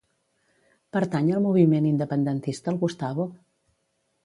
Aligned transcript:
Pertany 0.97 1.29
al 1.35 1.43
moviment 1.47 1.89
independentista 1.91 2.75
el 2.75 2.83
Gustavo? 2.87 3.31